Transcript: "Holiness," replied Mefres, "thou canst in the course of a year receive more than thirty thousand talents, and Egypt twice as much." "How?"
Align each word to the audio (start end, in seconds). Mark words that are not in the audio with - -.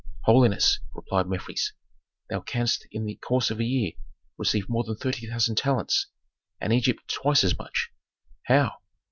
"Holiness," 0.23 0.79
replied 0.95 1.27
Mefres, 1.27 1.73
"thou 2.27 2.39
canst 2.41 2.87
in 2.91 3.05
the 3.05 3.17
course 3.17 3.51
of 3.51 3.59
a 3.59 3.63
year 3.63 3.91
receive 4.35 4.67
more 4.67 4.83
than 4.83 4.95
thirty 4.95 5.27
thousand 5.29 5.57
talents, 5.59 6.07
and 6.59 6.73
Egypt 6.73 7.07
twice 7.07 7.43
as 7.43 7.55
much." 7.55 7.91
"How?" 8.45 8.77